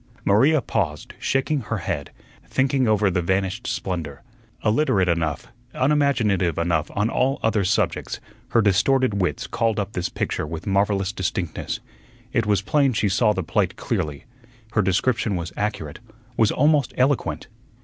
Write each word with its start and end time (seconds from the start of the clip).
Maria 0.25 0.63
paused, 0.63 1.13
shaking 1.19 1.59
her 1.59 1.77
head, 1.77 2.09
thinking 2.47 2.87
over 2.87 3.11
the 3.11 3.21
vanished 3.21 3.67
splendor. 3.67 4.23
Illiterate 4.65 5.07
enough, 5.07 5.49
unimaginative 5.75 6.57
enough 6.57 6.89
on 6.95 7.07
all 7.07 7.39
other 7.43 7.63
subjects, 7.63 8.19
her 8.47 8.63
distorted 8.63 9.21
wits 9.21 9.45
called 9.45 9.79
up 9.79 9.93
this 9.93 10.09
picture 10.09 10.47
with 10.47 10.65
marvellous 10.65 11.11
distinctness. 11.11 11.79
It 12.33 12.47
was 12.47 12.63
plain 12.63 12.93
she 12.93 13.09
saw 13.09 13.31
the 13.33 13.43
plate 13.43 13.75
clearly. 13.75 14.25
Her 14.71 14.81
description 14.81 15.35
was 15.35 15.53
accurate, 15.55 15.99
was 16.35 16.49
almost 16.51 16.95
eloquent. 16.97 17.45